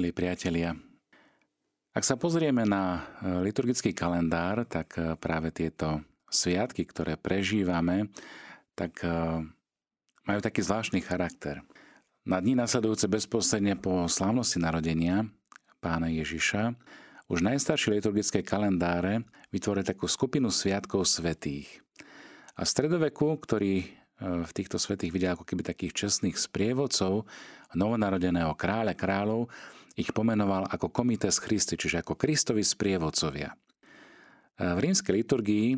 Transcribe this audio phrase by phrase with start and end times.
[0.00, 0.72] milí priatelia.
[1.92, 6.00] Ak sa pozrieme na e, liturgický kalendár, tak e, práve tieto
[6.32, 8.08] sviatky, ktoré prežívame,
[8.72, 9.44] tak e,
[10.24, 11.60] majú taký zvláštny charakter.
[12.24, 15.28] Na dní nasledujúce bezposledne po slávnosti narodenia
[15.84, 16.72] pána Ježiša
[17.28, 21.68] už najstaršie liturgické kalendáre vytvorili takú skupinu sviatkov svetých.
[22.56, 27.24] A v stredoveku, ktorý v týchto svetých videl ako keby takých čestných sprievodcov
[27.72, 29.48] novonarodeného kráľa kráľov,
[29.96, 33.54] ich pomenoval ako komites Christi, čiže ako Kristovi sprievodcovia.
[34.60, 35.68] V rímskej liturgii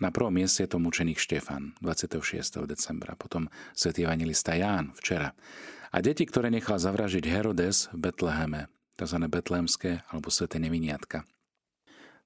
[0.00, 2.64] na prvom mieste je to mučeník Štefan 26.
[2.64, 5.36] decembra, potom svätý evangelista Ján včera.
[5.92, 9.18] A deti, ktoré nechal zavražiť Herodes v Betleheme, tzv.
[9.28, 11.28] betlehemské alebo sveté neviniatka.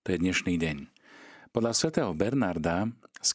[0.07, 0.87] To je dnešný deň.
[1.51, 3.31] Podľa svätého Bernarda z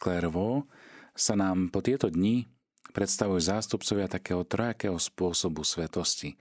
[1.19, 2.47] sa nám po tieto dni
[2.95, 6.39] predstavujú zástupcovia takého trojakého spôsobu svetosti,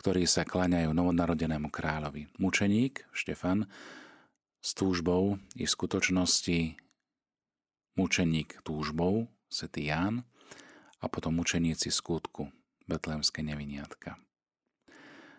[0.00, 2.32] ktorí sa klaňajú novonarodenému kráľovi.
[2.40, 3.68] Mučeník, Štefan,
[4.64, 6.80] s túžbou i v skutočnosti
[8.00, 10.24] mučeník túžbou, svätý Ján,
[11.00, 12.48] a potom mučeníci skutku,
[12.88, 14.16] betlémske neviniatka.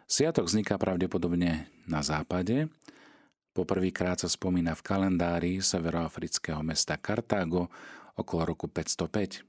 [0.06, 2.70] Sviatok vzniká pravdepodobne na západe.
[3.58, 7.73] Poprvýkrát sa spomína v kalendári severoafrického mesta Kartágo
[8.14, 9.42] okolo roku 505.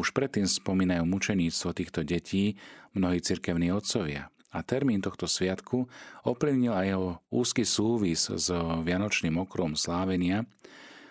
[0.00, 2.56] Už predtým spomínajú mučeníctvo týchto detí
[2.96, 5.84] mnohí cirkevní otcovia a termín tohto sviatku
[6.24, 8.48] ovplyvnil aj jeho úzky súvis s
[8.84, 10.48] Vianočným okrom slávenia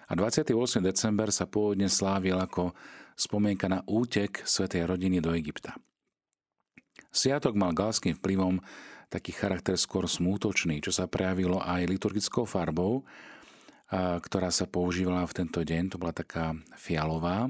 [0.09, 0.81] a 28.
[0.81, 2.73] december sa pôvodne slávil ako
[3.13, 5.77] spomienka na útek svätej rodiny do Egypta.
[7.13, 8.61] Sviatok mal galským vplyvom
[9.09, 13.07] taký charakter skôr smútočný, čo sa prejavilo aj liturgickou farbou,
[14.21, 17.47] ktorá sa používala v tento deň, to bola taká fialová,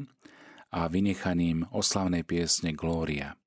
[0.68, 3.40] a vynechaním oslavnej piesne Glória.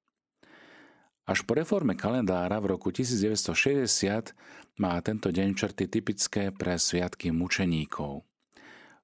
[1.29, 4.33] Až po reforme kalendára v roku 1960
[4.81, 8.25] má tento deň črty typické pre sviatky mučeníkov.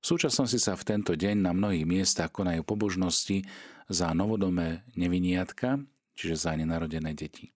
[0.01, 3.45] V súčasnosti sa v tento deň na mnohých miestach konajú pobožnosti
[3.91, 5.83] za novodomé neviniatka,
[6.17, 7.53] čiže za nenarodené deti.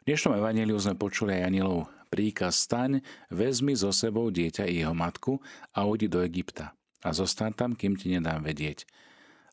[0.00, 2.98] V dnešnom evaníliu sme počuli aj anielov príkaz staň,
[3.30, 5.38] vezmi so sebou dieťa i jeho matku
[5.70, 8.84] a udi do Egypta a zostaň tam, kým ti nedám vedieť,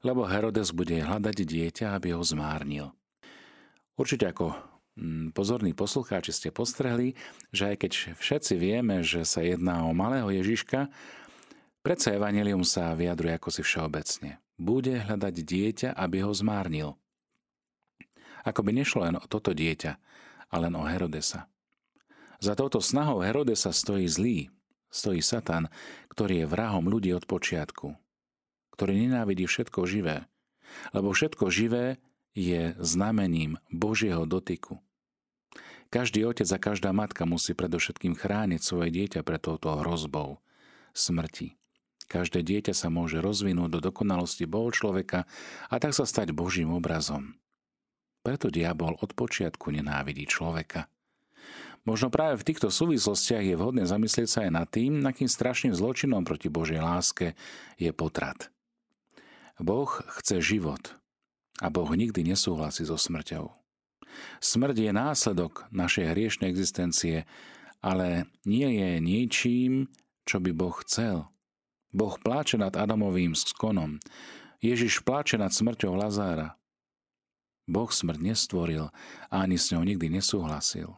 [0.02, 2.97] lebo Herodes bude hľadať dieťa, aby ho zmárnil.
[3.98, 4.54] Určite ako
[4.94, 7.18] mm, pozorní poslucháči ste postrehli,
[7.50, 10.94] že aj keď všetci vieme, že sa jedná o malého Ježiška,
[11.82, 14.38] predsa Evangelium sa vyjadruje ako si všeobecne.
[14.62, 16.94] Bude hľadať dieťa, aby ho zmárnil.
[18.46, 19.98] Ako by nešlo len o toto dieťa,
[20.54, 21.50] ale len o Herodesa.
[22.38, 24.54] Za touto snahou Herodesa stojí zlý,
[24.94, 25.74] stojí Satan,
[26.14, 27.98] ktorý je vrahom ľudí od počiatku,
[28.78, 30.30] ktorý nenávidí všetko živé,
[30.94, 31.98] lebo všetko živé
[32.38, 34.78] je znamením Božieho dotyku.
[35.90, 40.38] Každý otec a každá matka musí predovšetkým chrániť svoje dieťa pred touto hrozbou
[40.94, 41.58] smrti.
[42.08, 45.26] Každé dieťa sa môže rozvinúť do dokonalosti Boho človeka
[45.68, 47.36] a tak sa stať Božím obrazom.
[48.22, 50.88] Preto diabol od počiatku nenávidí človeka.
[51.88, 56.28] Možno práve v týchto súvislostiach je vhodné zamyslieť sa aj nad tým, akým strašným zločinom
[56.28, 57.40] proti Božej láske
[57.80, 58.52] je potrat.
[59.56, 59.88] Boh
[60.20, 61.00] chce život
[61.62, 63.50] a Boh nikdy nesúhlasí so smrťou.
[64.42, 67.26] Smrť je následok našej hriešnej existencie,
[67.82, 69.72] ale nie je niečím,
[70.26, 71.30] čo by Boh chcel.
[71.94, 74.02] Boh pláče nad Adamovým skonom.
[74.60, 76.58] Ježiš pláče nad smrťou Lazára.
[77.68, 78.90] Boh smrť nestvoril
[79.28, 80.96] a ani s ňou nikdy nesúhlasil.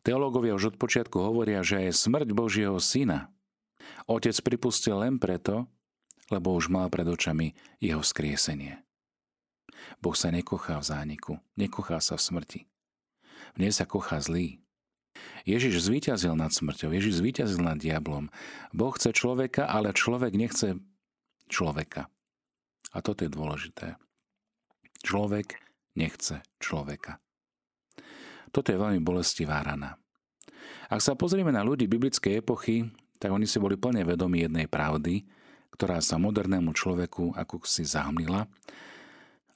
[0.00, 3.28] Teológovia už od počiatku hovoria, že je smrť Božieho syna.
[4.08, 5.68] Otec pripustil len preto,
[6.32, 7.52] lebo už mal pred očami
[7.82, 8.80] jeho skriesenie.
[10.00, 12.60] Boh sa nekochá v zániku, nekochá sa v smrti.
[13.54, 14.60] V nej sa kochá zlý.
[15.44, 18.30] Ježiš zvíťazil nad smrťou, Ježiš zvíťazil nad diablom.
[18.70, 20.78] Boh chce človeka, ale človek nechce
[21.50, 22.08] človeka.
[22.94, 23.98] A toto je dôležité.
[25.02, 25.58] Človek
[25.96, 27.18] nechce človeka.
[28.50, 29.94] Toto je veľmi bolestivá rana.
[30.90, 32.90] Ak sa pozrieme na ľudí biblickej epochy,
[33.22, 35.22] tak oni si boli plne vedomi jednej pravdy,
[35.70, 38.50] ktorá sa modernému človeku ako si zahmlila,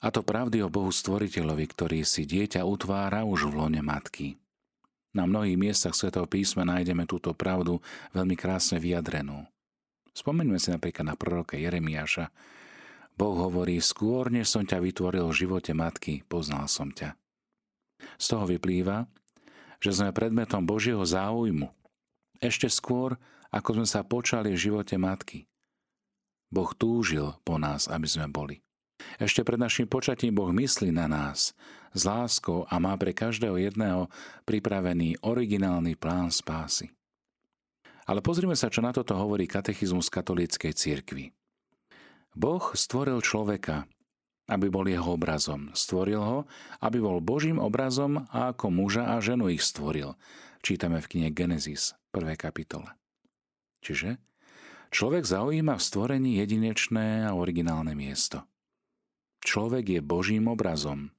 [0.05, 4.37] a to pravdy o Bohu Stvoriteľovi, ktorý si dieťa utvára už v lone matky.
[5.17, 7.81] Na mnohých miestach Svetého písma nájdeme túto pravdu
[8.13, 9.49] veľmi krásne vyjadrenú.
[10.13, 12.29] Spomeňme si napríklad na proroka Jeremiáša.
[13.17, 17.17] Boh hovorí, skôr než som ťa vytvoril v živote matky, poznal som ťa.
[18.21, 19.09] Z toho vyplýva,
[19.81, 21.71] že sme predmetom Božieho záujmu.
[22.43, 23.17] Ešte skôr,
[23.49, 25.47] ako sme sa počali v živote matky.
[26.51, 28.61] Boh túžil po nás, aby sme boli.
[29.15, 31.55] Ešte pred našim počatím Boh myslí na nás
[31.95, 34.11] s láskou a má pre každého jedného
[34.43, 36.91] pripravený originálny plán spásy.
[38.05, 41.25] Ale pozrime sa, čo na toto hovorí katechizmus katolíckej cirkvi.
[42.35, 43.87] Boh stvoril človeka,
[44.45, 45.73] aby bol jeho obrazom.
[45.73, 46.39] Stvoril ho,
[46.83, 50.13] aby bol Božím obrazom a ako muža a ženu ich stvoril.
[50.61, 52.35] Čítame v knihe Genesis, 1.
[52.37, 52.93] kapitole.
[53.81, 54.21] Čiže
[54.93, 58.45] človek zaujíma v stvorení jedinečné a originálne miesto.
[59.45, 61.13] Človek je Božím obrazom.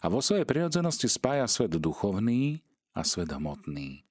[0.00, 2.64] A vo svojej prirodzenosti spája svet duchovný
[2.96, 4.04] a svet hmotný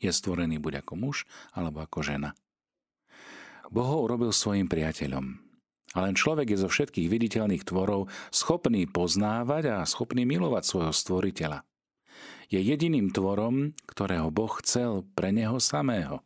[0.00, 2.32] je stvorený buď ako muž alebo ako žena.
[3.70, 5.38] Boh ho urobil svojim priateľom.
[5.94, 11.62] A len človek je zo všetkých viditeľných tvorov schopný poznávať a schopný milovať svojho stvoriteľa.
[12.50, 16.22] Je jediným tvorom, ktorého Boh chcel pre neho samého.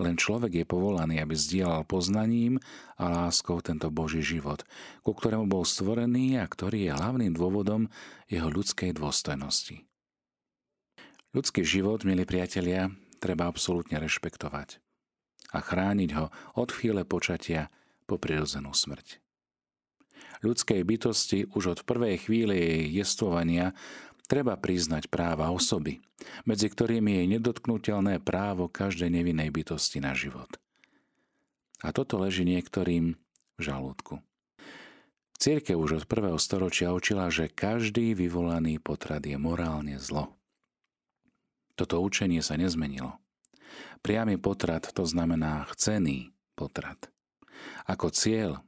[0.00, 2.56] Len človek je povolaný, aby zdieľal poznaním
[2.96, 4.64] a láskou tento Boží život,
[5.04, 7.92] ku ktorému bol stvorený a ktorý je hlavným dôvodom
[8.24, 9.84] jeho ľudskej dôstojnosti.
[11.36, 12.88] Ľudský život, milí priatelia,
[13.20, 14.80] treba absolútne rešpektovať
[15.52, 17.68] a chrániť ho od chvíle počatia
[18.08, 19.20] po prirodzenú smrť.
[20.42, 23.76] Ľudskej bytosti už od prvej chvíle jej jestvovania
[24.26, 26.02] treba priznať práva osoby,
[26.46, 30.48] medzi ktorými je nedotknutelné právo každej nevinnej bytosti na život.
[31.82, 33.18] A toto leží niektorým
[33.58, 34.22] v žalúdku.
[35.42, 40.30] Církev už od prvého storočia učila, že každý vyvolaný potrat je morálne zlo.
[41.74, 43.18] Toto učenie sa nezmenilo.
[44.06, 47.10] Priamy potrat to znamená chcený potrat.
[47.90, 48.62] Ako cieľ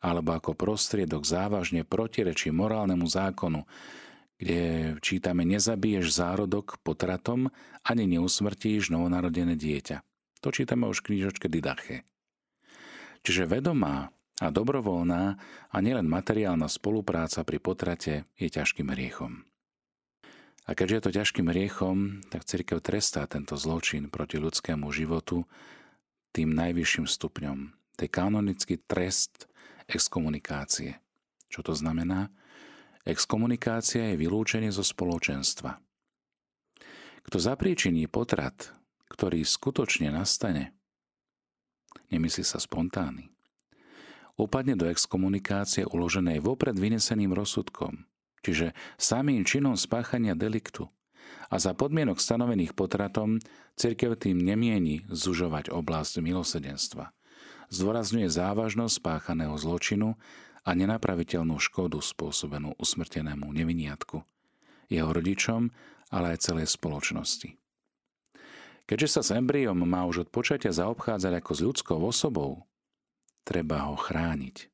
[0.00, 3.68] alebo ako prostriedok závažne protirečí morálnemu zákonu,
[4.36, 7.48] kde čítame nezabiješ zárodok potratom
[7.82, 10.04] ani neusmrtíš novonarodené dieťa.
[10.44, 12.04] To čítame už v knižočke Didache.
[13.24, 15.22] Čiže vedomá a dobrovoľná
[15.72, 19.48] a nielen materiálna spolupráca pri potrate je ťažkým hriechom.
[20.66, 25.46] A keďže je to ťažkým riechom, tak církev trestá tento zločin proti ľudskému životu
[26.34, 27.58] tým najvyšším stupňom.
[27.96, 29.48] To je kanonický trest
[29.88, 31.00] exkomunikácie.
[31.48, 32.28] Čo to znamená?
[33.06, 35.78] Exkomunikácia je vylúčenie zo spoločenstva.
[37.22, 38.74] Kto zapríčiní potrat,
[39.06, 40.74] ktorý skutočne nastane,
[42.10, 43.30] nemyslí sa spontánny,
[44.34, 48.02] upadne do exkomunikácie uloženej vopred vyneseným rozsudkom–
[48.46, 50.86] čiže samým činom spáchania deliktu.
[51.50, 53.42] A za podmienok stanovených potratom
[53.74, 57.10] cirkev tým nemieni zužovať oblasť milosedenstva.
[57.74, 60.14] Zdôrazňuje závažnosť spáchaného zločinu
[60.66, 64.18] a nenapraviteľnú škodu spôsobenú usmrtenému neviniatku,
[64.90, 65.70] jeho rodičom,
[66.10, 67.54] ale aj celej spoločnosti.
[68.86, 72.66] Keďže sa s embryom má už od počatia zaobchádzať ako s ľudskou osobou,
[73.42, 74.70] treba ho chrániť.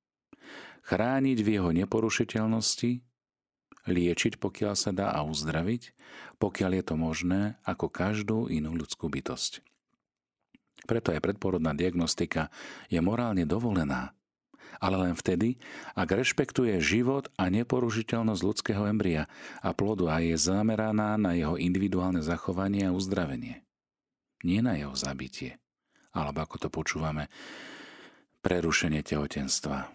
[0.85, 3.05] Chrániť v jeho neporušiteľnosti
[3.89, 5.97] liečiť, pokiaľ sa dá a uzdraviť,
[6.39, 9.65] pokiaľ je to možné, ako každú inú ľudskú bytosť.
[10.85, 12.51] Preto aj predporodná diagnostika
[12.91, 14.13] je morálne dovolená,
[14.79, 15.61] ale len vtedy,
[15.93, 19.29] ak rešpektuje život a neporušiteľnosť ľudského embria
[19.61, 23.65] a plodu a je zameraná na jeho individuálne zachovanie a uzdravenie.
[24.47, 25.59] Nie na jeho zabitie,
[26.15, 27.29] alebo ako to počúvame,
[28.41, 29.91] prerušenie tehotenstva.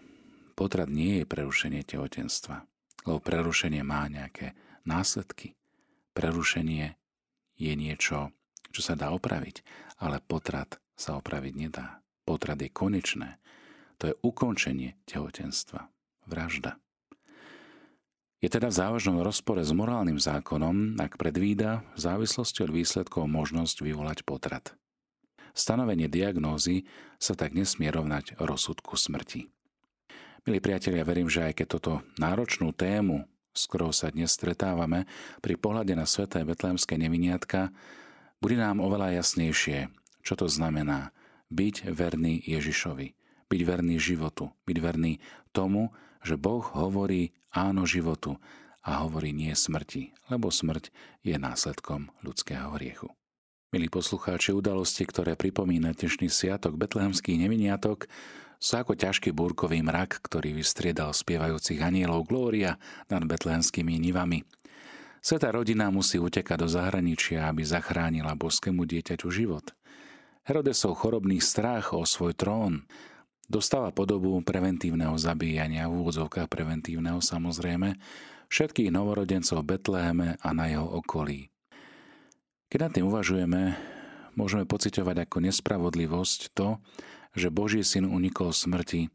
[0.54, 2.68] Potrat nie je prerušenie tehotenstva
[3.08, 4.52] lebo prerušenie má nejaké
[4.84, 5.56] následky.
[6.12, 7.00] Prerušenie
[7.56, 8.36] je niečo,
[8.68, 9.64] čo sa dá opraviť,
[10.04, 12.04] ale potrat sa opraviť nedá.
[12.28, 13.40] Potrat je konečné.
[13.98, 15.90] To je ukončenie tehotenstva.
[16.28, 16.78] Vražda.
[18.38, 23.82] Je teda v závažnom rozpore s morálnym zákonom, ak predvída v závislosti od výsledkov možnosť
[23.82, 24.78] vyvolať potrat.
[25.58, 26.86] Stanovenie diagnózy
[27.18, 29.50] sa tak nesmie rovnať rozsudku smrti.
[30.46, 35.10] Milí priatelia, verím, že aj keď toto náročnú tému, s ktorou sa dnes stretávame,
[35.42, 37.74] pri pohľade na sveté betlémske neviniatka,
[38.38, 39.90] bude nám oveľa jasnejšie,
[40.22, 41.10] čo to znamená
[41.50, 43.17] byť verný Ježišovi,
[43.48, 45.20] byť verný životu, byť verný
[45.56, 45.90] tomu,
[46.20, 48.36] že Boh hovorí áno životu
[48.84, 50.92] a hovorí nie smrti, lebo smrť
[51.24, 53.08] je následkom ľudského hriechu.
[53.68, 58.08] Milí poslucháči, udalosti, ktoré pripomína dnešný sviatok betlehemských neviniatok,
[58.58, 64.42] sú ako ťažký búrkový mrak, ktorý vystriedal spievajúcich anielov Glória nad betlehemskými nivami.
[65.20, 69.76] Sveta rodina musí utekať do zahraničia, aby zachránila boskému dieťaťu život.
[70.48, 72.88] Herodesov chorobný strach o svoj trón
[73.48, 77.96] dostáva podobu preventívneho zabíjania v úvodzovkách preventívneho samozrejme
[78.52, 81.50] všetkých novorodencov v Betleheme a na jeho okolí.
[82.68, 83.62] Keď nad tým uvažujeme,
[84.36, 86.78] môžeme pociťovať ako nespravodlivosť to,
[87.32, 89.08] že Boží syn unikol smrti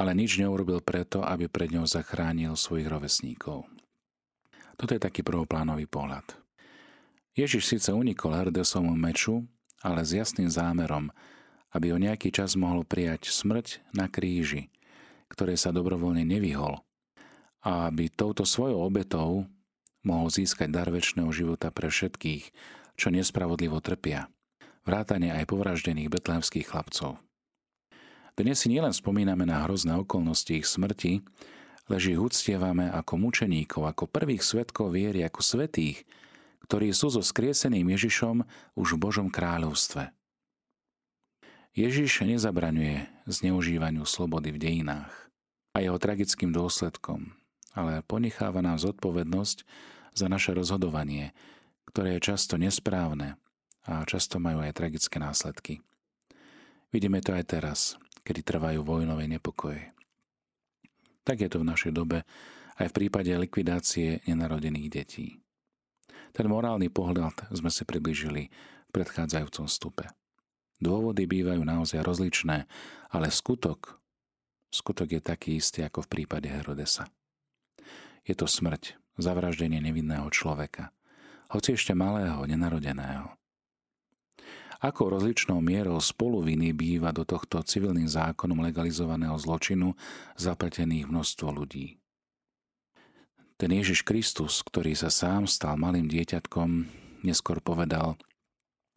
[0.00, 3.68] ale nič neurobil preto, aby pred ňou zachránil svojich rovesníkov.
[4.80, 6.24] Toto je taký prvoplánový pohľad.
[7.36, 9.44] Ježiš síce unikol Herodesovmu meču,
[9.84, 11.12] ale s jasným zámerom,
[11.70, 14.70] aby o nejaký čas mohol prijať smrť na kríži,
[15.30, 16.82] ktoré sa dobrovoľne nevyhol,
[17.62, 19.46] a aby touto svojou obetou
[20.02, 22.50] mohol získať dar väčšného života pre všetkých,
[22.96, 24.28] čo nespravodlivo trpia,
[24.84, 27.20] vrátane aj povraždených betlehemských chlapcov.
[28.34, 31.20] Dnes si nielen spomíname na hrozné okolnosti ich smrti,
[31.92, 36.06] lež ich uctievame ako mučeníkov, ako prvých svetkov viery, ako svetých,
[36.64, 38.46] ktorí sú so skrieseným Ježišom
[38.78, 40.19] už v Božom kráľovstve.
[41.70, 45.30] Ježiš nezabraňuje zneužívaniu slobody v dejinách
[45.70, 47.30] a jeho tragickým dôsledkom,
[47.70, 49.62] ale ponecháva nám zodpovednosť
[50.18, 51.30] za naše rozhodovanie,
[51.86, 53.38] ktoré je často nesprávne
[53.86, 55.78] a často majú aj tragické následky.
[56.90, 57.78] Vidíme to aj teraz,
[58.26, 59.94] kedy trvajú vojnové nepokoje.
[61.22, 62.26] Tak je to v našej dobe
[62.82, 65.38] aj v prípade likvidácie nenarodených detí.
[66.34, 70.10] Ten morálny pohľad sme si približili v predchádzajúcom stupe.
[70.80, 72.64] Dôvody bývajú naozaj rozličné,
[73.12, 74.00] ale skutok,
[74.72, 77.04] skutok je taký istý ako v prípade Herodesa.
[78.24, 80.88] Je to smrť, zavraždenie nevinného človeka,
[81.52, 83.36] hoci ešte malého, nenarodeného.
[84.80, 89.92] Ako rozličnou mierou spoluviny býva do tohto civilným zákonom legalizovaného zločinu
[90.40, 92.00] zapletených množstvo ľudí.
[93.60, 96.88] Ten Ježiš Kristus, ktorý sa sám stal malým dieťatkom,
[97.20, 98.16] neskôr povedal,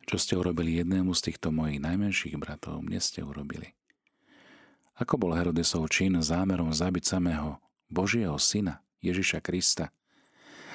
[0.04, 3.76] čo ste urobili jednému z týchto mojich najmenších bratov, mne ste urobili.
[5.00, 7.58] Ako bol Herodesov čin zámerom zabiť samého
[7.90, 9.90] Božieho syna, Ježiša Krista,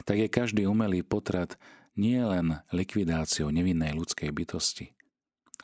[0.04, 1.58] tak je každý umelý potrat
[1.98, 4.94] nie len likvidáciou nevinnej ľudskej bytosti,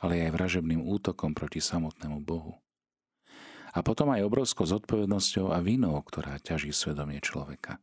[0.03, 2.59] ale aj vražebným útokom proti samotnému Bohu.
[3.75, 7.79] A potom aj obrovskou zodpovednosťou a vinou, ktorá ťaží svedomie človeka.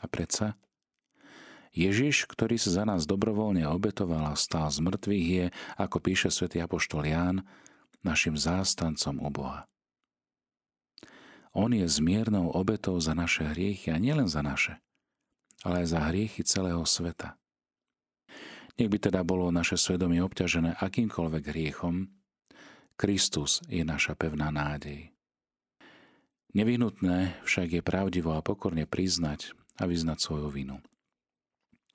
[0.00, 0.56] A predsa
[1.70, 5.46] Ježiš, ktorý sa za nás dobrovoľne obetoval a stál z mŕtvych, je,
[5.78, 7.46] ako píše svätý apoštol Ján,
[8.02, 9.70] našim zástancom u Boha.
[11.50, 14.78] On je zmiernou obetou za naše hriechy a nielen za naše,
[15.66, 17.38] ale aj za hriechy celého sveta.
[18.78, 22.10] Nech by teda bolo naše svedomie obťažené akýmkoľvek hriechom,
[23.00, 25.08] Kristus je naša pevná nádej.
[26.52, 30.82] Nevyhnutné však je pravdivo a pokorne priznať, a vyznať svoju vinu.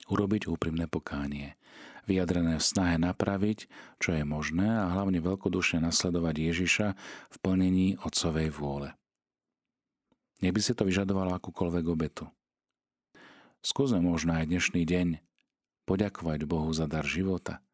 [0.06, 1.58] Urobiť úprimné pokánie,
[2.06, 3.66] vyjadrené v snahe napraviť,
[3.98, 6.86] čo je možné a hlavne veľkodušne nasledovať Ježiša
[7.34, 8.94] v plnení Otcovej vôle.
[10.38, 12.30] Nech by si to vyžadovalo akúkoľvek obetu.
[13.64, 15.18] Skúsme možno aj dnešný deň
[15.88, 17.64] poďakovať Bohu za dar života,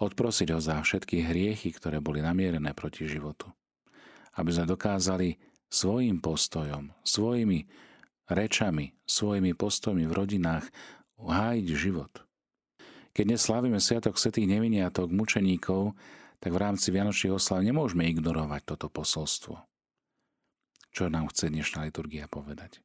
[0.00, 3.52] odprosiť ho za všetky hriechy, ktoré boli namierené proti životu.
[4.38, 5.36] Aby sme dokázali
[5.68, 7.68] svojim postojom, svojimi
[8.30, 10.70] rečami, svojimi postojmi v rodinách
[11.26, 12.12] hájiť život.
[13.12, 15.98] Keď dnes slávime Sviatok Svetých neviniatok, mučeníkov,
[16.38, 19.58] tak v rámci Vianočných oslav nemôžeme ignorovať toto posolstvo.
[20.94, 22.78] Čo nám chce dnešná liturgia povedať?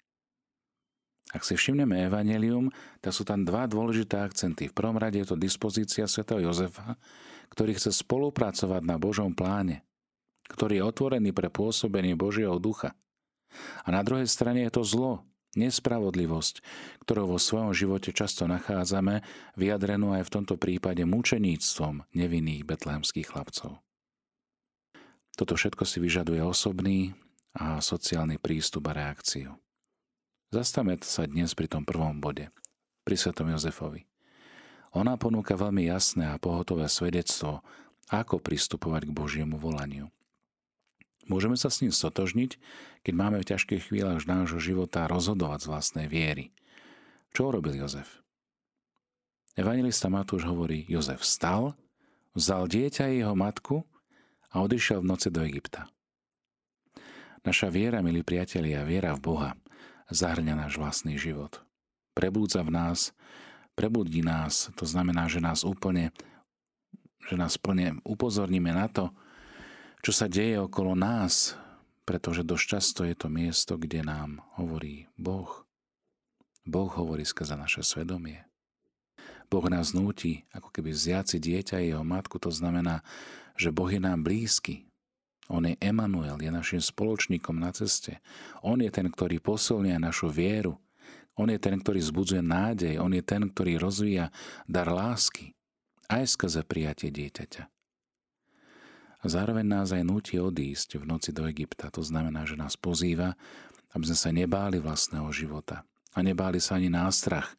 [1.33, 2.69] Ak si všimneme Evangelium,
[3.01, 4.69] tak sú tam dva dôležité akcenty.
[4.69, 6.97] V prvom rade je to dispozícia svätého Jozefa,
[7.53, 9.81] ktorý chce spolupracovať na Božom pláne,
[10.49, 12.93] ktorý je otvorený pre pôsobenie Božieho ducha.
[13.85, 16.65] A na druhej strane je to zlo, Nespravodlivosť,
[17.05, 19.21] ktorú vo svojom živote často nachádzame,
[19.53, 23.77] vyjadrenú aj v tomto prípade mučeníctvom nevinných betlehemských chlapcov.
[25.33, 27.13] Toto všetko si vyžaduje osobný
[27.53, 29.57] a sociálny prístup a reakciu.
[30.53, 32.49] Zastavme sa dnes pri tom prvom bode,
[33.05, 34.05] pri svetom Jozefovi.
[34.93, 37.65] Ona ponúka veľmi jasné a pohotové svedectvo,
[38.13, 40.13] ako pristupovať k Božiemu volaniu.
[41.27, 42.59] Môžeme sa s ním stotožniť,
[43.07, 46.51] keď máme v ťažkých chvíľach nášho života rozhodovať z vlastnej viery.
[47.31, 48.19] Čo urobil Jozef?
[49.55, 51.77] Evangelista Matúš hovorí, Jozef vstal,
[52.35, 53.85] vzal dieťa a jeho matku
[54.51, 55.87] a odišiel v noci do Egypta.
[57.43, 59.51] Naša viera, milí priatelia, viera v Boha,
[60.09, 61.59] zahrňa náš vlastný život.
[62.15, 63.11] Prebúdza v nás,
[63.75, 66.13] prebudí nás, to znamená, že nás úplne,
[67.27, 69.11] že nás plne upozorníme na to,
[70.03, 71.55] čo sa deje okolo nás,
[72.03, 75.63] pretože dosť často je to miesto, kde nám hovorí Boh.
[76.67, 78.43] Boh hovorí skrze naše svedomie.
[79.47, 82.99] Boh nás núti, ako keby vziať si dieťa jeho matku, to znamená,
[83.55, 84.83] že Boh je nám blízky.
[85.47, 88.19] On je Emanuel, je našim spoločníkom na ceste.
[88.63, 90.79] On je ten, ktorý posilňuje našu vieru.
[91.35, 92.99] On je ten, ktorý zbudzuje nádej.
[92.99, 94.31] On je ten, ktorý rozvíja
[94.67, 95.51] dar lásky.
[96.07, 97.72] Aj skrze prijatie dieťaťa.
[99.23, 101.87] Zároveň nás aj nutí odísť v noci do Egypta.
[101.95, 103.39] To znamená, že nás pozýva,
[103.95, 105.87] aby sme sa nebáli vlastného života.
[106.11, 107.55] A nebáli sa ani nástrach,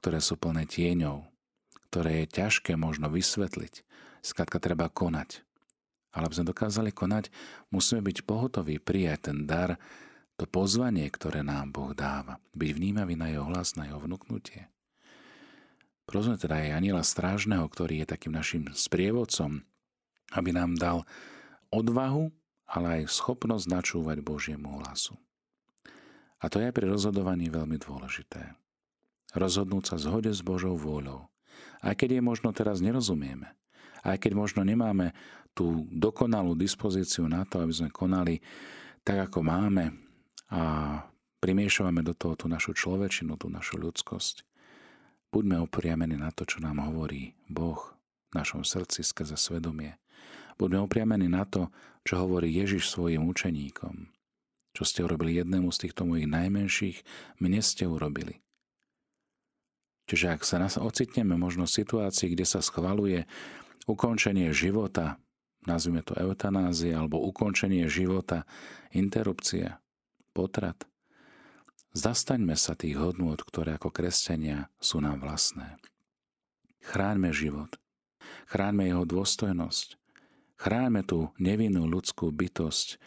[0.00, 1.28] ktoré sú plné tieňov,
[1.92, 3.84] ktoré je ťažké možno vysvetliť.
[4.24, 5.44] Skladka treba konať.
[6.16, 7.28] Ale aby sme dokázali konať,
[7.68, 9.76] musíme byť pohotoví prijať ten dar,
[10.40, 12.40] to pozvanie, ktoré nám Boh dáva.
[12.56, 14.72] Byť vnímavý na jeho hlas, na jeho vnúknutie.
[16.08, 19.62] Prosme teda aj aniela strážneho, ktorý je takým našim sprievodcom,
[20.32, 21.04] aby nám dal
[21.72, 22.32] odvahu,
[22.68, 25.16] ale aj schopnosť načúvať Božiemu hlasu.
[26.42, 28.58] A to je pri rozhodovaní veľmi dôležité.
[29.32, 31.30] Rozhodnúť sa zhode s Božou vôľou.
[31.84, 33.54] Aj keď je možno teraz nerozumieme,
[34.02, 35.14] aj keď možno nemáme
[35.54, 38.42] tú dokonalú dispozíciu na to, aby sme konali
[39.06, 39.94] tak, ako máme
[40.50, 40.62] a
[41.38, 44.46] primiešavame do toho tú našu človečinu, tú našu ľudskosť.
[45.32, 47.80] Buďme opriamení na to, čo nám hovorí Boh
[48.30, 50.01] v našom srdci skrze svedomie.
[50.56, 54.10] Buďme opriamení na to, čo hovorí Ježiš svojim učeníkom.
[54.72, 57.04] Čo ste urobili jednému z týchto mojich najmenších,
[57.44, 58.40] mne ste urobili.
[60.08, 63.28] Čiže ak sa nás ocitneme možno v situácii, kde sa schvaluje
[63.86, 65.20] ukončenie života,
[65.68, 68.48] nazvime to eutanázia, alebo ukončenie života,
[68.90, 69.78] interrupcia,
[70.34, 70.88] potrat,
[71.94, 75.78] zastaňme sa tých hodnôt, ktoré ako kresťania sú nám vlastné.
[76.82, 77.78] Chráňme život,
[78.50, 80.01] chráňme jeho dôstojnosť,
[80.62, 83.02] Chráňme tú nevinnú ľudskú bytosť,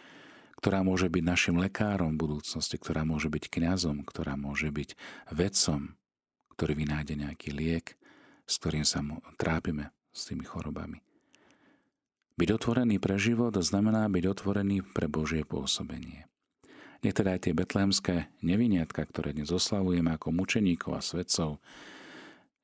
[0.60, 4.92] ktorá môže byť našim lekárom v budúcnosti, ktorá môže byť kňazom, ktorá môže byť
[5.32, 5.96] vedcom,
[6.52, 7.96] ktorý vynájde nejaký liek,
[8.44, 9.00] s ktorým sa
[9.40, 11.00] trápime s tými chorobami.
[12.36, 16.28] Byť otvorený pre život znamená byť otvorený pre Božie pôsobenie.
[17.00, 21.64] Nech teda aj tie betlehemské neviniatka, ktoré dnes oslavujeme ako mučeníkov a svedcov,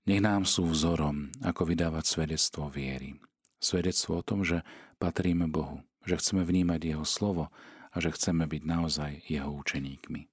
[0.04, 3.16] nech nám sú vzorom, ako vydávať svedectvo viery
[3.62, 4.66] svedectvo o tom, že
[4.98, 7.54] patríme Bohu, že chceme vnímať Jeho slovo
[7.94, 10.26] a že chceme byť naozaj Jeho učeníkmi.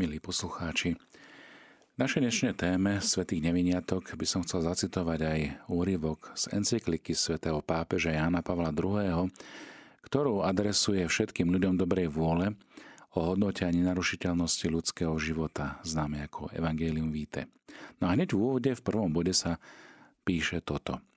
[0.00, 0.96] Milí poslucháči,
[1.92, 7.60] v našej dnešnej téme Svetých neviniatok by som chcel zacitovať aj úryvok z encykliky svätého
[7.60, 9.28] pápeža Jána Pavla II.,
[10.00, 12.56] ktorú adresuje všetkým ľuďom dobrej vôle
[13.12, 17.44] o hodnote a nenarušiteľnosti ľudského života, známe ako Evangelium Vitae.
[18.00, 19.60] No a hneď v úvode v prvom bode sa
[20.24, 20.96] píše toto–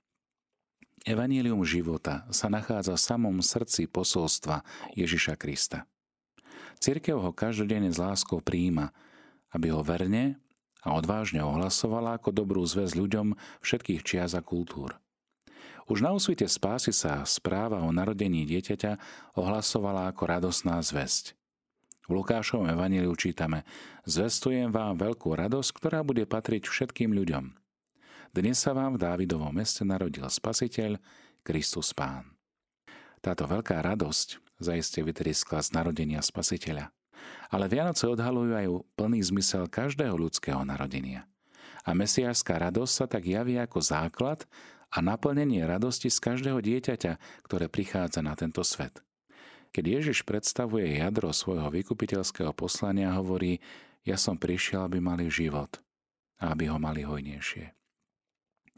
[1.06, 4.66] Evanílium života sa nachádza v samom srdci posolstva
[4.98, 5.86] Ježiša Krista.
[6.82, 8.90] Církev ho každodenne s láskou príjima,
[9.54, 10.34] aby ho verne
[10.82, 14.98] a odvážne ohlasovala ako dobrú zväz ľuďom všetkých čias a kultúr.
[15.86, 18.98] Už na úsvite spásy sa správa o narodení dieťaťa
[19.38, 21.38] ohlasovala ako radosná zväzť.
[22.10, 23.62] V Lukášovom evaníliu čítame
[24.10, 27.65] Zvestujem vám veľkú radosť, ktorá bude patriť všetkým ľuďom.
[28.36, 31.00] Dnes sa vám v Dávidovom meste narodil Spasiteľ,
[31.40, 32.36] Kristus Pán.
[33.24, 36.92] Táto veľká radosť zaiste vytriskla z narodenia Spasiteľa.
[37.48, 41.24] Ale Vianoce odhalujú aj plný zmysel každého ľudského narodenia.
[41.88, 44.44] A mesiášská radosť sa tak javí ako základ
[44.92, 49.00] a naplnenie radosti z každého dieťaťa, ktoré prichádza na tento svet.
[49.72, 53.64] Keď Ježiš predstavuje jadro svojho vykupiteľského poslania, hovorí,
[54.04, 55.80] ja som prišiel, aby mali život
[56.36, 57.85] a aby ho mali hojnejšie.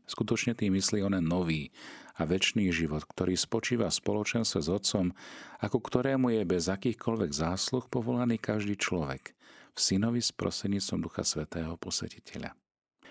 [0.08, 1.68] Skutočne tým myslí onen nový
[2.16, 5.12] a väčší život, ktorý spočíva v spoločenstve s Otcom,
[5.60, 9.36] ako ktorému je bez akýchkoľvek zásluh povolaný každý človek,
[9.76, 12.56] v synovi s prosenicom Ducha Svetého posvetiteľa.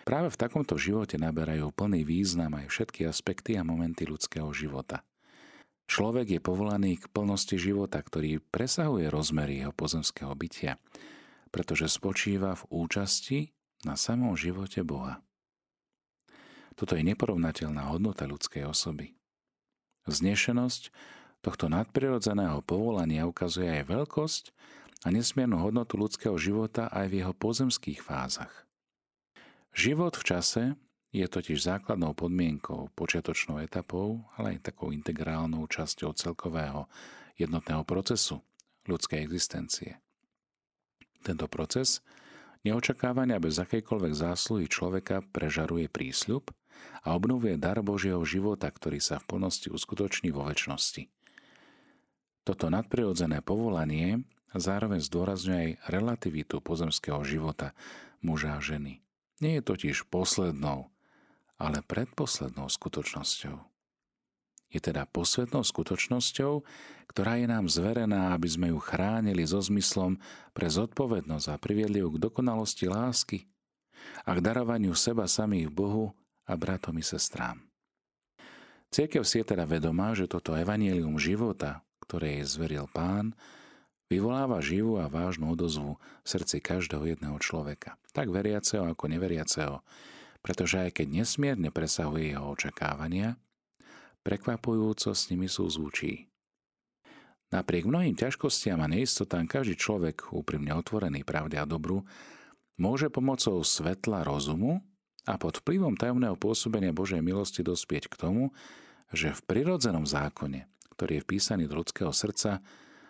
[0.03, 5.03] Práve v takomto živote naberajú plný význam aj všetky aspekty a momenty ľudského života.
[5.87, 10.79] Človek je povolaný k plnosti života, ktorý presahuje rozmery jeho pozemského bytia,
[11.51, 13.51] pretože spočíva v účasti
[13.87, 15.23] na samom živote Boha.
[16.77, 19.17] Toto je neporovnateľná hodnota ľudskej osoby.
[20.05, 20.93] Vznešenosť
[21.41, 24.43] tohto nadprirodzeného povolania ukazuje aj veľkosť
[25.03, 28.69] a nesmiernu hodnotu ľudského života aj v jeho pozemských fázach.
[29.73, 30.63] Život v čase
[31.13, 36.85] je totiž základnou podmienkou, počiatočnou etapou, ale aj takou integrálnou časťou celkového
[37.37, 38.41] jednotného procesu
[38.89, 40.01] ľudskej existencie.
[41.21, 42.01] Tento proces
[42.65, 46.53] neočakávania bez akejkoľvek zásluhy človeka prežaruje prísľub,
[47.05, 51.07] a obnovuje dar Božieho života, ktorý sa v plnosti uskutoční vo väčšnosti.
[52.47, 54.23] Toto nadprirodzené povolanie
[54.55, 57.75] zároveň zdôrazňuje aj relativitu pozemského života
[58.23, 59.03] muža a ženy.
[59.43, 60.89] Nie je totiž poslednou,
[61.61, 63.57] ale predposlednou skutočnosťou.
[64.67, 66.53] Je teda posvetnou skutočnosťou,
[67.07, 70.19] ktorá je nám zverená, aby sme ju chránili so zmyslom
[70.51, 73.47] pre zodpovednosť a priviedli ju k dokonalosti lásky
[74.27, 76.11] a k darovaniu seba samých Bohu
[76.47, 77.67] a bratom i sestrám.
[78.87, 83.35] Církev si je teda vedomá, že toto evanielium života, ktoré jej zveril pán,
[84.07, 89.83] vyvoláva živú a vážnu odozvu v srdci každého jedného človeka, tak veriaceho ako neveriaceho,
[90.39, 93.35] pretože aj keď nesmierne presahuje jeho očakávania,
[94.23, 96.31] prekvapujúco s nimi sú zvučí.
[97.51, 102.03] Napriek mnohým ťažkostiam a neistotám každý človek, úprimne otvorený pravde a dobru,
[102.79, 104.83] môže pomocou svetla rozumu
[105.27, 108.43] a pod vplyvom tajomného pôsobenia Božej milosti dospieť k tomu,
[109.11, 112.63] že v prirodzenom zákone, ktorý je vpísaný do ľudského srdca,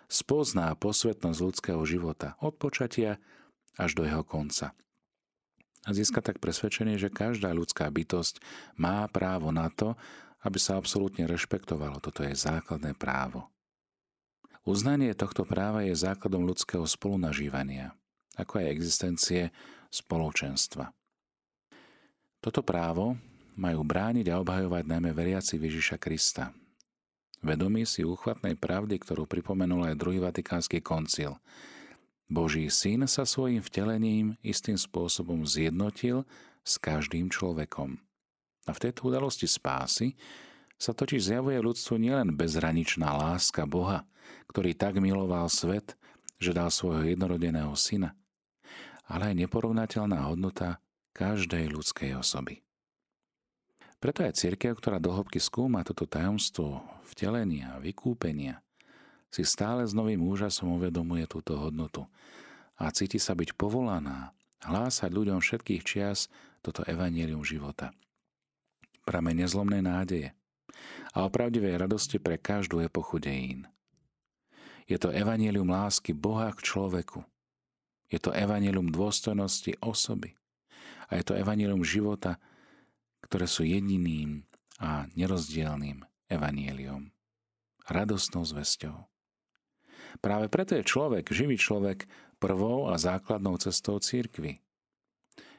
[0.10, 3.22] spozná posvetnosť ľudského života od počatia
[3.78, 4.74] až do jeho konca.
[5.86, 8.44] A získa tak presvedčenie, že každá ľudská bytosť
[8.76, 9.96] má právo na to,
[10.44, 12.02] aby sa absolútne rešpektovalo.
[12.04, 13.48] Toto je základné právo.
[14.68, 17.96] Uznanie tohto práva je základom ľudského spolunažívania,
[18.36, 19.56] ako aj existencie
[19.88, 20.97] spoločenstva.
[22.38, 23.18] Toto právo
[23.58, 26.54] majú brániť a obhajovať najmä veriaci Ježiša Krista.
[27.42, 31.38] Vedomí si úchvatnej pravdy, ktorú pripomenul aj druhý vatikánsky koncil.
[32.28, 36.28] Boží syn sa svojim vtelením istým spôsobom zjednotil
[36.66, 37.98] s každým človekom.
[38.68, 40.20] A v tejto udalosti spásy
[40.76, 44.04] sa totiž zjavuje ľudstvu nielen bezhraničná láska Boha,
[44.52, 45.96] ktorý tak miloval svet,
[46.38, 48.14] že dal svojho jednorodeného syna,
[49.08, 50.78] ale aj neporovnateľná hodnota
[51.18, 52.62] každej ľudskej osoby.
[53.98, 58.62] Preto aj církev, ktorá dohlbky skúma toto tajomstvo vtelenia vykúpenia,
[59.34, 62.06] si stále s novým úžasom uvedomuje túto hodnotu
[62.78, 66.30] a cíti sa byť povolaná hlásať ľuďom všetkých čias
[66.62, 67.90] toto evanílium života.
[69.02, 70.38] Prame nezlomnej nádeje
[71.18, 73.66] a opravdivej radosti pre každú epochu dejín.
[74.88, 77.26] Je to evanílium lásky Boha k človeku.
[78.08, 80.38] Je to evanílium dôstojnosti osoby.
[81.08, 82.40] A je to evanílium života,
[83.24, 84.44] ktoré sú jediným
[84.78, 87.10] a nerozdielným evaníliom.
[87.88, 89.08] Radostnou zväzťou.
[90.20, 94.62] Práve preto je človek, živý človek, prvou a základnou cestou církvy.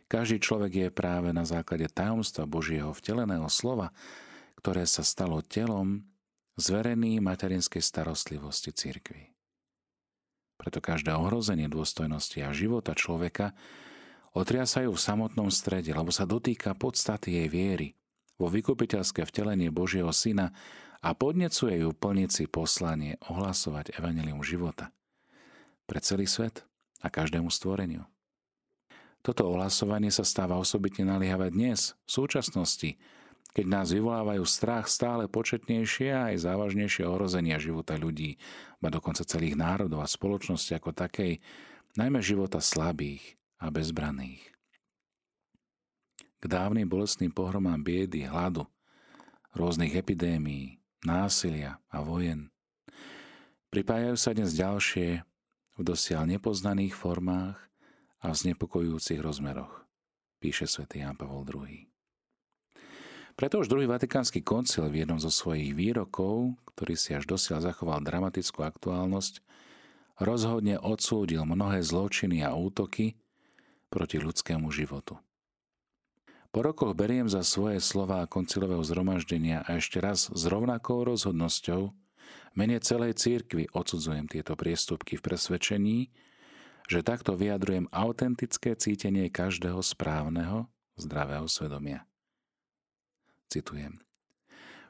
[0.08, 3.92] Každý človek je práve na základe tajomstva Božieho vteleného slova,
[4.56, 6.08] ktoré sa stalo telom
[6.56, 9.30] zverený materinskej starostlivosti cirkvi.
[10.58, 13.54] Preto každé ohrozenie dôstojnosti a života človeka
[14.38, 17.88] otriasajú v samotnom strede, lebo sa dotýka podstaty jej viery
[18.38, 20.54] vo vykupiteľské vtelenie Božieho Syna
[21.02, 24.94] a podnecuje ju plniť si poslanie ohlasovať evanelium života
[25.90, 26.62] pre celý svet
[27.02, 28.06] a každému stvoreniu.
[29.22, 32.94] Toto ohlasovanie sa stáva osobitne naliehavé dnes, v súčasnosti,
[33.56, 38.38] keď nás vyvolávajú strach stále početnejšie a aj závažnejšie ohrozenia života ľudí,
[38.78, 41.42] ba dokonca celých národov a spoločnosti ako takej,
[41.98, 44.42] najmä života slabých a bezbraných.
[46.38, 48.62] K dávnym bolestným pohromám biedy, hladu,
[49.54, 52.50] rôznych epidémií, násilia a vojen
[53.68, 55.22] pripájajú sa dnes ďalšie
[55.78, 57.58] v dosiaľ nepoznaných formách
[58.18, 59.84] a v znepokojujúcich rozmeroch,
[60.40, 61.86] píše svätý Ján Pavol II.
[63.38, 68.02] Preto už druhý vatikánsky koncil v jednom zo svojich výrokov, ktorý si až dosiaľ zachoval
[68.02, 69.46] dramatickú aktuálnosť,
[70.18, 73.14] rozhodne odsúdil mnohé zločiny a útoky
[73.88, 75.18] proti ľudskému životu.
[76.48, 81.92] Po rokoch beriem za svoje slova koncilového zhromaždenia a ešte raz s rovnakou rozhodnosťou
[82.56, 85.98] mene celej církvy odsudzujem tieto priestupky v presvedčení,
[86.88, 92.08] že takto vyjadrujem autentické cítenie každého správneho, zdravého svedomia.
[93.52, 94.00] Citujem.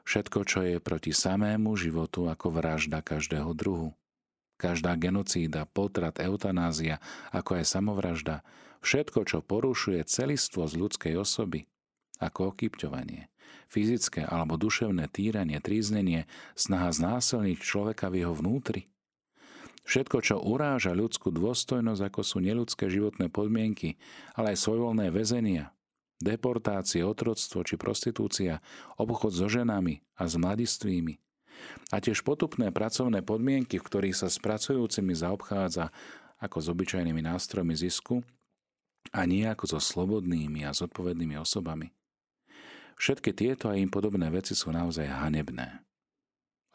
[0.07, 3.93] Všetko, čo je proti samému životu ako vražda každého druhu.
[4.59, 6.99] Každá genocída, potrat, eutanázia,
[7.31, 8.43] ako aj samovražda,
[8.83, 11.63] všetko, čo porušuje celistvo z ľudskej osoby,
[12.19, 13.31] ako okypťovanie,
[13.71, 16.27] fyzické alebo duševné týranie, tríznenie,
[16.59, 18.91] snaha znásilniť človeka v jeho vnútri,
[19.89, 23.97] Všetko, čo uráža ľudskú dôstojnosť, ako sú neludské životné podmienky,
[24.37, 25.73] ale aj svojvoľné väzenia,
[26.21, 28.61] deportácie, otroctvo či prostitúcia,
[29.01, 31.17] obchod so ženami a s mladistvými.
[31.89, 35.89] A tiež potupné pracovné podmienky, v ktorých sa s pracujúcimi zaobchádza
[36.39, 38.23] ako s obyčajnými nástrojmi zisku
[39.11, 41.91] a nie ako so slobodnými a zodpovednými osobami.
[42.99, 45.87] Všetky tieto a im podobné veci sú naozaj hanebné,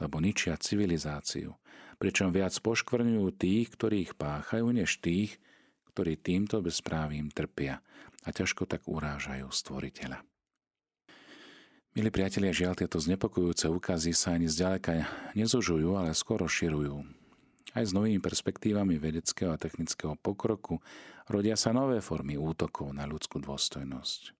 [0.01, 1.53] lebo ničia civilizáciu,
[2.01, 5.37] pričom viac poškvrňujú tých, ktorí ich páchajú, než tých,
[5.93, 7.85] ktorí týmto bezprávím trpia
[8.25, 10.25] a ťažko tak urážajú stvoriteľa.
[11.95, 15.07] Milí priatelia, žiaľ, tieto znepokojujúce úkazy sa ani zďaleka
[15.39, 17.07] nezužujú, ale skoro širujú.
[17.71, 20.83] Aj s novými perspektívami vedeckého a technického pokroku
[21.31, 24.35] rodia sa nové formy útokov na ľudskú dôstojnosť.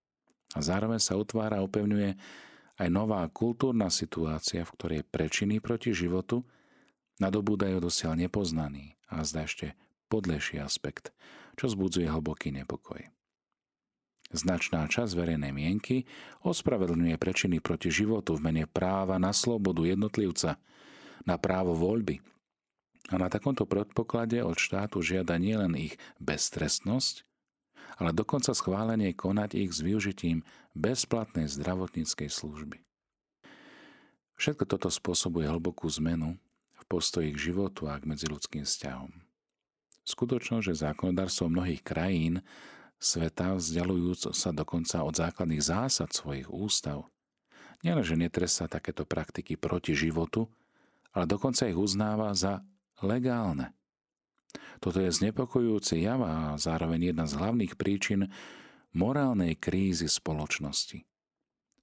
[0.51, 2.19] A zároveň sa utvára a upevňuje
[2.75, 6.43] aj nová kultúrna situácia, v ktorej prečiny proti životu
[7.23, 9.79] nadobúdajú dosiaľ nepoznaný a zdá ešte
[10.11, 11.15] podlejší aspekt,
[11.55, 12.99] čo zbudzuje hlboký nepokoj.
[14.33, 16.09] Značná časť verejnej mienky
[16.41, 20.57] ospravedlňuje prečiny proti životu v mene práva na slobodu jednotlivca,
[21.29, 22.21] na právo voľby.
[23.13, 27.21] A na takomto predpoklade od štátu žiada nielen ich beztrestnosť,
[28.01, 30.41] ale dokonca schválenie konať ich s využitím
[30.73, 32.81] bezplatnej zdravotníckej služby.
[34.35, 36.35] Všetko toto spôsobuje hlbokú zmenu
[36.75, 39.13] v postoji k životu a k medziludským vzťahom.
[40.05, 42.43] Skutočnosť, že zákonodárstvo mnohých krajín
[43.05, 47.05] sveta, vzdialujúc sa dokonca od základných zásad svojich ústav,
[47.85, 50.49] nielenže netrestá takéto praktiky proti životu,
[51.13, 52.65] ale dokonca ich uznáva za
[53.05, 53.77] legálne.
[54.81, 58.27] Toto je znepokojujúci jav a zároveň jedna z hlavných príčin
[58.95, 61.05] morálnej krízy spoločnosti.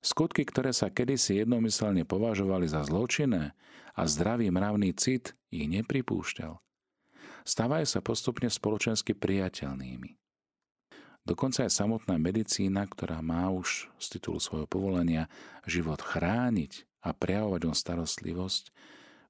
[0.03, 3.55] Skutky, ktoré sa kedysi jednomyselne považovali za zločinné
[3.95, 6.59] a zdravý mravný cit ich nepripúšťal,
[7.47, 10.22] stávajú sa postupne spoločensky priateľnými.
[11.23, 15.31] Dokonca aj samotná medicína, ktorá má už z titulu svojho povolenia
[15.71, 18.65] život chrániť a prejavovať o starostlivosť,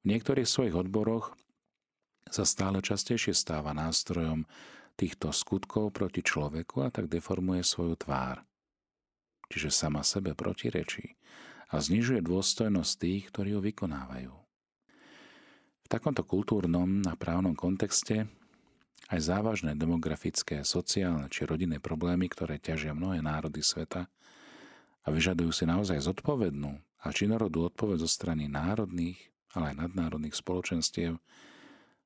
[0.02, 1.37] v niektorých svojich odboroch
[2.33, 4.48] sa stále častejšie stáva nástrojom
[4.96, 8.40] týchto skutkov proti človeku a tak deformuje svoju tvár.
[9.52, 11.12] Čiže sama sebe protirečí
[11.72, 14.33] a znižuje dôstojnosť tých, ktorí ju vykonávajú.
[15.83, 18.33] V takomto kultúrnom a právnom kontexte
[19.12, 24.09] aj závažné demografické, sociálne či rodinné problémy, ktoré ťažia mnohé národy sveta
[25.05, 26.72] a vyžadujú si naozaj zodpovednú
[27.05, 29.20] a činorodú odpoveď zo strany národných,
[29.53, 31.20] ale aj nadnárodných spoločenstiev,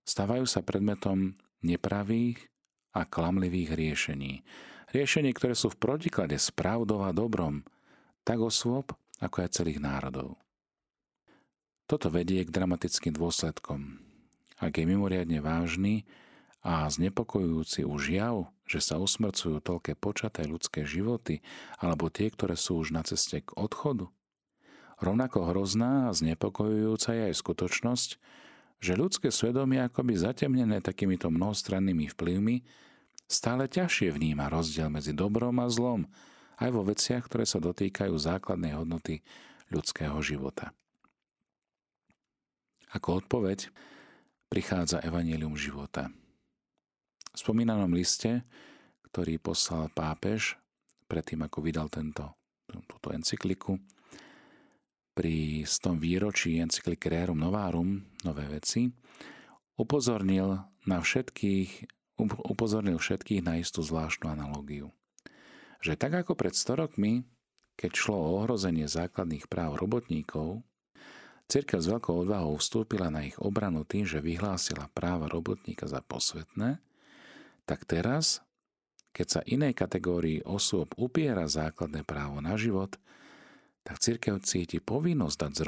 [0.02, 2.42] stávajú sa predmetom nepravých
[2.90, 4.42] a klamlivých riešení.
[4.90, 7.62] Riešení, ktoré sú v protiklade s pravdou a dobrom,
[8.26, 8.90] tak osôb,
[9.22, 10.34] ako aj celých národov.
[11.86, 14.02] Toto vedie k dramatickým dôsledkom.
[14.58, 16.02] Ak je mimoriadne vážny
[16.66, 21.38] a znepokojujúci už jav, že sa usmrcujú toľké počaté ľudské životy
[21.78, 24.10] alebo tie, ktoré sú už na ceste k odchodu,
[24.98, 28.10] rovnako hrozná a znepokojujúca je aj skutočnosť,
[28.82, 32.66] že ľudské svedomie akoby zatemnené takýmito mnohostrannými vplyvmi
[33.30, 36.10] stále ťažšie vníma rozdiel medzi dobrom a zlom,
[36.58, 39.22] aj vo veciach, ktoré sa dotýkajú základnej hodnoty
[39.70, 40.74] ľudského života.
[42.90, 43.70] Ako odpoveď
[44.50, 46.10] prichádza Evangelium života.
[47.36, 48.48] V spomínanom liste,
[49.12, 50.56] ktorý poslal pápež
[51.04, 52.32] predtým, ako vydal tento,
[52.64, 53.76] túto encykliku,
[55.12, 58.88] pri tom výročí encykliky Rerum Novarum, nové veci,
[59.76, 61.92] upozornil na všetkých,
[62.24, 64.88] upozornil všetkých na istú zvláštnu analogiu.
[65.84, 67.28] Že tak ako pred 100 rokmi,
[67.76, 70.64] keď šlo o ohrozenie základných práv robotníkov,
[71.46, 76.82] Cirkev s veľkou odvahou vstúpila na ich obranu tým, že vyhlásila práva robotníka za posvetné,
[77.66, 78.40] tak teraz,
[79.10, 82.94] keď sa inej kategórii osôb upiera základné právo na život,
[83.82, 85.62] tak církev cíti povinnosť dať s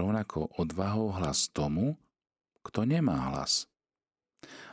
[0.59, 1.99] odvahou hlas tomu,
[2.67, 3.71] kto nemá hlas.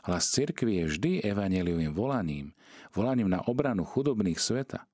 [0.06, 2.54] Hlas cirkvi je vždy evaneliovým volaním,
[2.94, 4.86] volaním na obranu chudobných sveta.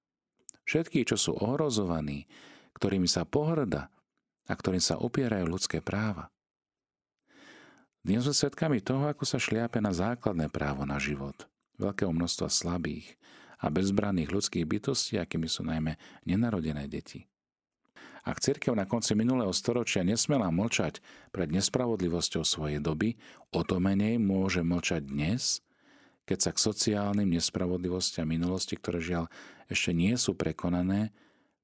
[0.64, 2.32] Všetky, čo sú ohrozovaní,
[2.80, 3.92] ktorými sa pohrda
[4.48, 6.32] a ktorým sa opierajú ľudské práva.
[8.02, 11.51] Dnes sme svedkami toho, ako sa šliape na základné právo na život,
[11.82, 13.18] veľkého množstva slabých
[13.58, 15.98] a bezbranných ľudských bytostí, akými sú najmä
[16.30, 17.26] nenarodené deti.
[18.22, 21.02] Ak cirkev na konci minulého storočia nesmela mlčať
[21.34, 23.18] pred nespravodlivosťou svojej doby,
[23.50, 25.66] o to menej môže mlčať dnes,
[26.30, 29.26] keď sa k sociálnym nespravodlivostiam minulosti, ktoré žiaľ
[29.74, 31.10] ešte nie sú prekonané,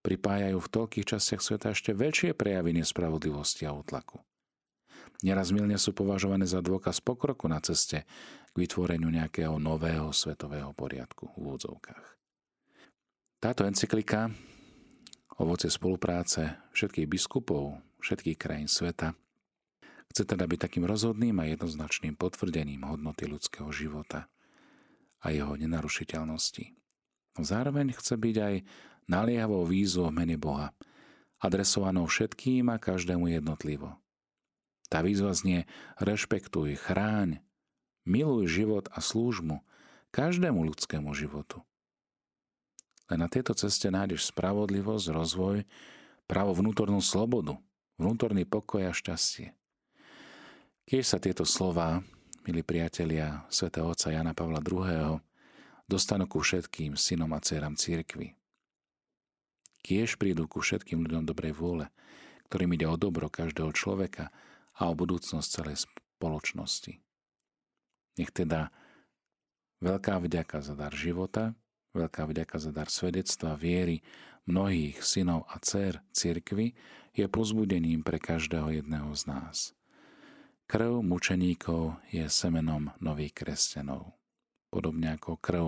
[0.01, 4.17] pripájajú v toľkých častiach sveta ešte väčšie prejavy nespravodlivosti a útlaku.
[5.25, 8.05] Neraz milne sú považované za dôkaz pokroku na ceste
[8.53, 12.05] k vytvoreniu nejakého nového svetového poriadku v úvodzovkách.
[13.41, 14.29] Táto encyklika
[15.37, 19.13] ovoce spolupráce všetkých biskupov, všetkých krajín sveta.
[20.13, 24.29] Chce teda byť takým rozhodným a jednoznačným potvrdením hodnoty ľudského života
[25.21, 26.73] a jeho nenarušiteľnosti.
[27.37, 28.55] Zároveň chce byť aj
[29.09, 30.73] naliehavou výzvou v mene Boha,
[31.37, 33.97] adresovanou všetkým a každému jednotlivo.
[34.87, 35.67] Tá výzva znie
[35.99, 37.43] rešpektuj, chráň,
[38.07, 39.63] miluj život a slúžmu
[40.15, 41.61] každému ľudskému životu.
[43.11, 45.57] Len na tejto ceste nájdeš spravodlivosť, rozvoj,
[46.27, 47.55] právo vnútornú slobodu,
[47.99, 49.55] vnútorný pokoj a šťastie.
[50.87, 52.03] Keď sa tieto slova,
[52.47, 55.19] milí priatelia svätého otca Jana Pavla II.,
[55.87, 58.35] dostanú ku všetkým synom a dcerám církvy.
[59.83, 61.87] Kiež prídu ku všetkým ľuďom dobrej vôle,
[62.51, 64.31] ktorým ide o dobro každého človeka
[64.77, 67.01] a o budúcnosť celej spoločnosti.
[68.17, 68.73] Nech teda
[69.81, 71.53] veľká vďaka za dar života,
[71.93, 74.01] veľká vďaka za dar svedectva viery
[74.47, 76.73] mnohých synov a dcer cirkvy
[77.13, 79.57] je pozbudením pre každého jedného z nás.
[80.67, 84.13] Krv mučeníkov je semenom nových kresťanov.
[84.67, 85.65] Podobne ako krv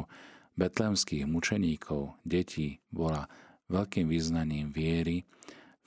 [0.60, 3.32] betlemských mučeníkov, detí, bola
[3.72, 5.24] veľkým význaním viery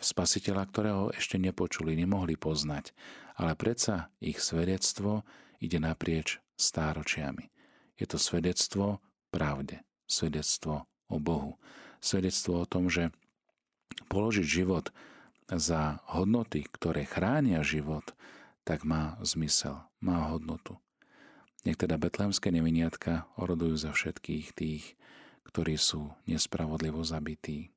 [0.02, 2.90] spasiteľa, ktorého ešte nepočuli, nemohli poznať,
[3.38, 5.22] ale predsa ich svedectvo
[5.62, 7.48] ide naprieč stáročiami.
[7.96, 8.98] Je to svedectvo
[9.30, 11.56] pravde, svedectvo o Bohu,
[12.02, 13.14] svedectvo o tom, že
[14.10, 14.90] položiť život
[15.48, 18.12] za hodnoty, ktoré chránia život,
[18.66, 20.78] tak má zmysel, má hodnotu.
[21.62, 24.84] Nech teda betlémske neviniatka orodujú za všetkých tých,
[25.46, 27.70] ktorí sú nespravodlivo zabití.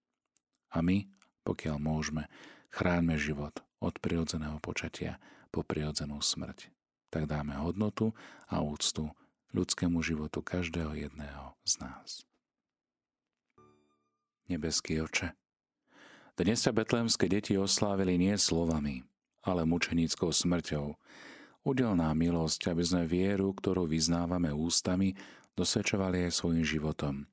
[0.74, 1.06] A my,
[1.46, 2.26] pokiaľ môžeme,
[2.74, 5.22] chráňme život od prirodzeného počatia
[5.54, 6.74] po prirodzenú smrť.
[7.14, 8.12] Tak dáme hodnotu
[8.50, 9.14] a úctu
[9.56, 12.28] ľudskému životu každého jedného z nás.
[14.52, 15.32] Nebeský oče,
[16.36, 19.08] dnes sa betlémske deti oslávili nie slovami,
[19.40, 20.92] ale mučenickou smrťou.
[21.64, 25.16] Udel nám milosť, aby sme vieru, ktorú vyznávame ústami,
[25.56, 27.32] dosvedčovali aj svojim životom.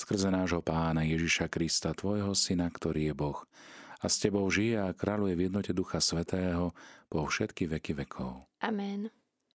[0.00, 3.44] Skrze nášho pána Ježiša Krista, tvojho syna, ktorý je Boh,
[4.00, 6.72] a s tebou žije a kráľuje v jednote Ducha Svetého
[7.12, 8.48] po všetky veky vekov.
[8.64, 9.12] Amen.